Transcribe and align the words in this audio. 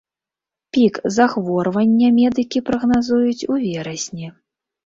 Пік 0.77 0.93
захворвання 1.17 2.07
медыкі 2.17 2.65
прагназуюць 2.71 3.47
у 3.53 3.59
верасні. 3.67 4.27